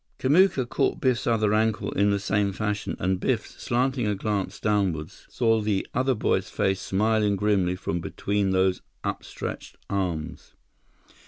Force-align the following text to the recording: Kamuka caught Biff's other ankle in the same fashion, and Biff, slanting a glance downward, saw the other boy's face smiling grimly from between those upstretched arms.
Kamuka 0.17 0.67
caught 0.67 0.99
Biff's 0.99 1.27
other 1.27 1.53
ankle 1.53 1.91
in 1.91 2.09
the 2.09 2.17
same 2.17 2.53
fashion, 2.53 2.95
and 2.97 3.19
Biff, 3.19 3.45
slanting 3.45 4.07
a 4.07 4.15
glance 4.15 4.59
downward, 4.59 5.11
saw 5.29 5.61
the 5.61 5.85
other 5.93 6.15
boy's 6.15 6.49
face 6.49 6.81
smiling 6.81 7.35
grimly 7.35 7.75
from 7.75 7.99
between 8.01 8.49
those 8.49 8.81
upstretched 9.03 9.75
arms. 9.91 10.55